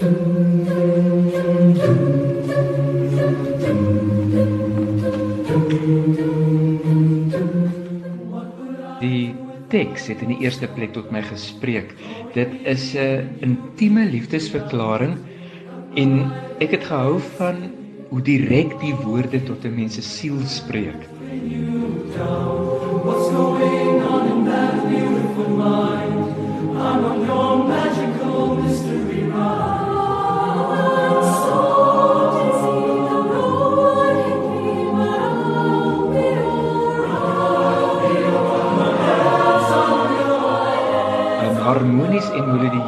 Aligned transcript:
Die 0.00 0.08
teks 9.68 10.06
het 10.08 10.22
in 10.24 10.32
die 10.32 10.40
eerste 10.40 10.64
plek 10.72 10.94
tot 10.96 11.12
my 11.12 11.20
gespreek. 11.20 11.92
Dit 12.32 12.48
is 12.64 12.96
'n 12.96 13.28
intieme 13.44 14.08
liefdesverklaring 14.08 15.18
en 15.94 16.32
ek 16.64 16.70
het 16.80 16.84
gehou 16.88 17.20
van 17.36 17.68
hoe 18.08 18.22
direk 18.22 18.80
die 18.80 18.94
woorde 19.04 19.42
tot 19.42 19.64
'n 19.64 19.74
mens 19.74 19.94
se 19.94 20.02
siel 20.02 20.40
spreek. 20.46 21.04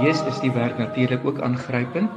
Melodieus 0.02 0.34
is 0.34 0.40
die 0.42 0.50
werk 0.50 0.78
natuurlik 0.78 1.24
ook 1.24 1.40
aangrypend. 1.46 2.10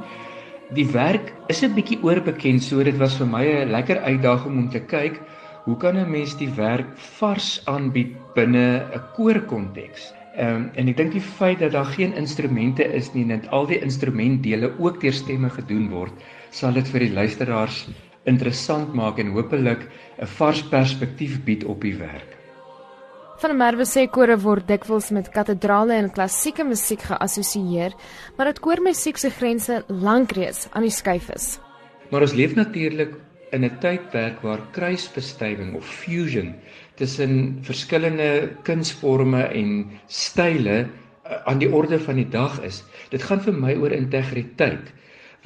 Die 0.74 0.86
werk 0.90 1.32
is 1.46 1.62
'n 1.62 1.74
bietjie 1.74 2.02
oorbekend, 2.02 2.62
so 2.62 2.82
dit 2.82 2.98
was 2.98 3.14
vir 3.14 3.26
my 3.26 3.44
'n 3.46 3.70
lekker 3.70 3.98
uitdaging 4.02 4.58
om 4.58 4.68
te 4.70 4.80
kyk 4.80 5.20
hoe 5.64 5.76
kan 5.76 5.96
'n 5.96 6.10
mens 6.10 6.36
die 6.36 6.50
werk 6.56 6.98
vars 7.18 7.62
aanbied 7.66 8.16
binne 8.34 8.82
'n 8.92 9.00
koorkonteks. 9.14 10.12
Ehm 10.36 10.54
um, 10.54 10.70
en 10.74 10.88
ek 10.88 10.96
dink 10.96 11.12
die 11.12 11.20
feit 11.20 11.58
dat 11.58 11.72
daar 11.72 11.94
geen 11.94 12.12
instrumente 12.14 12.82
is 12.82 13.14
nie 13.14 13.22
en 13.22 13.40
dat 13.40 13.50
al 13.50 13.66
die 13.66 13.80
instrumentdele 13.80 14.72
ook 14.78 15.00
deur 15.00 15.12
stemme 15.12 15.50
gedoen 15.50 15.88
word, 15.88 16.12
sal 16.50 16.72
dit 16.72 16.88
vir 16.88 17.00
die 17.00 17.12
luisteraars 17.12 17.86
interessant 18.24 18.94
maak 18.94 19.18
en 19.18 19.30
hopelik 19.30 19.88
'n 20.18 20.26
vars 20.26 20.62
perspektief 20.62 21.44
bied 21.44 21.64
op 21.64 21.80
die 21.80 21.94
werk. 21.94 22.35
Van 23.36 23.52
der 23.52 23.58
Merwe 23.58 23.84
sê 23.84 24.06
kore 24.08 24.38
word 24.40 24.64
dikwels 24.64 25.10
met 25.12 25.26
katedrale 25.28 25.92
en 26.00 26.06
klassieke 26.08 26.64
musiek 26.64 27.02
geassosieer, 27.04 27.92
maar 28.38 28.48
dat 28.48 28.62
koormusiek 28.64 29.18
se 29.20 29.28
grense 29.28 29.82
lank 29.92 30.32
reeds 30.38 30.70
aan 30.72 30.86
die 30.86 30.94
skuif 30.94 31.28
is. 31.34 31.58
Maar 32.08 32.24
ons 32.24 32.32
leef 32.32 32.54
natuurlik 32.56 33.12
in 33.52 33.64
'n 33.68 33.76
tydperk 33.82 34.40
waar 34.40 34.62
kruisbestuiving 34.72 35.76
of 35.76 35.84
fusion 35.84 36.54
tussen 36.94 37.58
verskillende 37.60 38.56
kunsforme 38.62 39.42
en 39.52 39.90
style 40.08 40.78
eh, 40.80 40.88
aan 41.44 41.58
die 41.58 41.68
orde 41.68 41.98
van 41.98 42.16
die 42.16 42.28
dag 42.28 42.62
is. 42.62 42.84
Dit 43.10 43.22
gaan 43.22 43.40
vir 43.40 43.52
my 43.52 43.74
oor 43.76 43.92
integriteit 43.92 44.94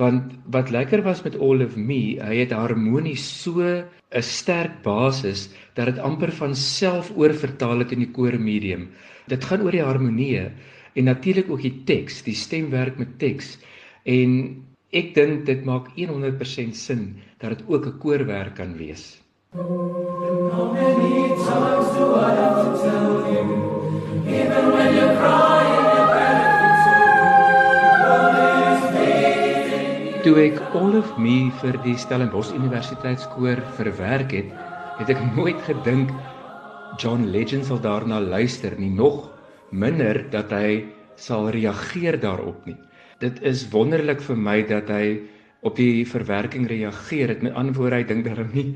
want 0.00 0.32
wat 0.48 0.72
lekker 0.72 1.02
was 1.04 1.22
met 1.22 1.36
All 1.36 1.62
of 1.64 1.76
Me, 1.76 2.16
hy 2.20 2.40
het 2.40 2.54
harmonies 2.56 3.24
so 3.42 3.60
'n 3.60 4.22
sterk 4.22 4.82
basis 4.82 5.48
dat 5.74 5.86
dit 5.86 5.98
amper 5.98 6.32
van 6.32 6.54
self 6.54 7.12
oorvertaal 7.16 7.84
het 7.84 7.92
in 7.92 8.02
die 8.04 8.10
koormedium. 8.10 8.88
Dit 9.28 9.44
gaan 9.44 9.62
oor 9.62 9.70
die 9.76 9.84
harmonie 9.84 10.50
en 10.94 11.04
natuurlik 11.04 11.50
ook 11.50 11.62
die 11.62 11.84
teks, 11.84 12.22
die 12.22 12.34
stemwerk 12.34 12.98
met 12.98 13.18
teks. 13.18 13.58
En 14.04 14.64
ek 14.90 15.14
dink 15.14 15.46
dit 15.46 15.64
maak 15.64 15.92
100% 15.94 16.74
sin 16.74 17.20
dat 17.38 17.58
dit 17.58 17.62
ook 17.68 17.86
'n 17.86 17.98
koorwerk 17.98 18.54
kan 18.56 18.76
wees. 18.76 19.20
How 19.52 20.72
many 20.72 21.28
times 21.28 21.88
do 21.96 22.14
I 22.14 22.30
have 22.34 22.64
to 22.64 22.79
Toe 30.30 30.44
ek 30.46 30.60
All 30.78 30.92
of 30.94 31.08
Me 31.18 31.48
vir 31.58 31.74
die 31.82 31.96
Stellenbosch 31.98 32.52
Universiteitskoor 32.54 33.58
verwerk 33.74 34.30
het, 34.30 34.50
het 35.00 35.08
ek 35.10 35.18
nooit 35.34 35.58
gedink 35.66 36.12
John 37.02 37.24
Legend 37.34 37.66
sal 37.66 37.80
daarna 37.82 38.20
luister 38.22 38.76
nie, 38.78 38.92
nog 38.94 39.24
minder 39.74 40.20
dat 40.30 40.52
hy 40.54 40.84
sal 41.18 41.48
reageer 41.50 42.20
daarop 42.22 42.62
nie. 42.68 42.76
Dit 43.18 43.40
is 43.42 43.64
wonderlik 43.72 44.22
vir 44.22 44.38
my 44.38 44.54
dat 44.68 44.92
hy 44.94 45.16
op 45.66 45.74
die 45.82 46.06
verwerking 46.06 46.68
reageer. 46.70 47.32
Dit 47.34 47.42
met 47.48 47.58
antwoorde 47.58 47.98
hy 47.98 48.06
dink 48.12 48.28
daarom 48.28 48.54
nie 48.54 48.68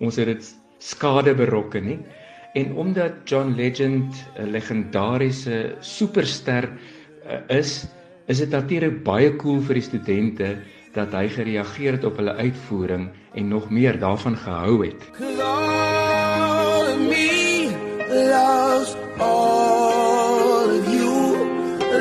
ons 0.00 0.16
het 0.16 0.30
dit 0.32 0.48
skade 0.80 1.34
berokken 1.36 1.84
nie. 1.84 1.98
En 2.56 2.72
omdat 2.80 3.28
John 3.28 3.52
Legend 3.60 4.24
'n 4.40 4.48
legendariese 4.56 5.76
superster 5.84 6.64
uh, 7.28 7.44
is, 7.52 7.84
is 8.24 8.40
dit 8.40 8.56
natuurlik 8.56 9.04
baie 9.04 9.36
cool 9.36 9.60
vir 9.60 9.82
die 9.82 9.84
studente 9.90 10.48
dat 10.94 11.12
hy 11.12 11.28
gereageer 11.28 11.98
het 11.98 12.04
op 12.04 12.16
hulle 12.16 12.34
uitvoering 12.34 13.10
en 13.34 13.48
nog 13.48 13.70
meer 13.70 13.98
daarvan 13.98 14.36
gehou 14.36 14.86
het. 14.86 15.10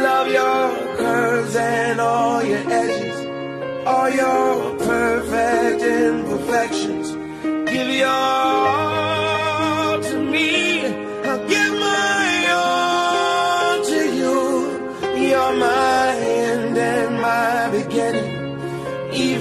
Love 0.04 0.32
your 0.32 0.96
curves 0.98 1.56
and 1.56 2.00
all 2.00 2.44
your 2.44 2.72
edges. 2.72 3.18
All 3.86 4.10
your 4.10 4.78
perfect 4.78 5.82
imperfections. 5.82 7.12
Give 7.70 7.90
your 7.96 8.43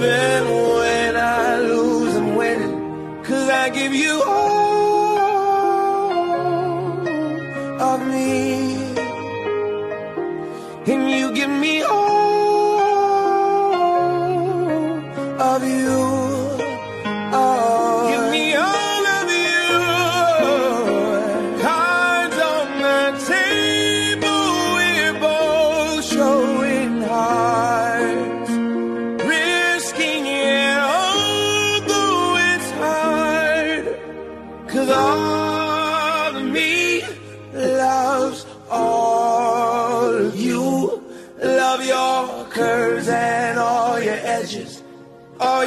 even 0.03 0.43
when 0.77 1.15
I 1.15 1.59
lose, 1.59 2.15
I'm 2.15 2.35
winning. 2.35 3.23
Cause 3.23 3.49
I 3.49 3.69
give 3.69 3.93
you 3.93 4.21
all 4.25 5.23
of 7.89 7.99
me. 8.07 8.75
And 10.91 11.09
you 11.09 11.33
give 11.33 11.49
me 11.49 11.81
all 11.83 12.32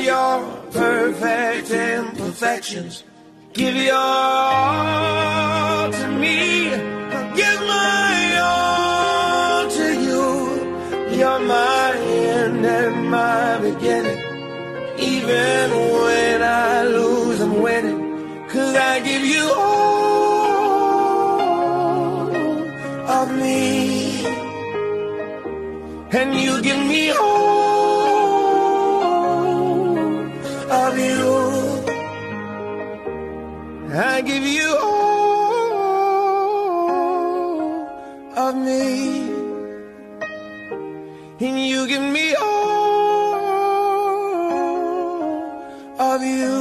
your 0.00 0.44
perfect 0.72 1.70
imperfections. 1.70 3.04
Give 3.52 3.74
your 3.74 3.94
all 3.94 5.90
to 5.90 6.08
me. 6.08 6.70
Give 7.34 7.60
my 7.60 8.38
all 8.42 9.70
to 9.70 9.86
you. 10.06 10.24
You're 11.16 11.38
my 11.40 11.92
end 11.96 12.66
and 12.66 13.10
my 13.10 13.58
beginning. 13.58 14.20
Even 14.98 15.70
when 15.70 16.42
I 16.42 16.84
lose, 16.84 17.40
I'm 17.40 17.62
winning. 17.62 18.46
Cause 18.48 18.74
I 18.76 19.00
give 19.00 19.24
you 19.24 19.50
all 19.54 20.76
of 23.20 23.30
me. 23.36 24.24
And 26.12 26.34
you 26.34 26.62
give 26.62 26.78
me 26.86 27.10
all. 27.10 27.65
I 33.98 34.20
give 34.22 34.44
you 34.44 34.76
all 34.82 34.96
of 38.36 38.54
me, 38.56 39.30
and 41.40 41.58
you 41.66 41.86
give 41.86 42.02
me 42.02 42.34
all 42.34 43.34
of 45.98 46.22
you. 46.22 46.55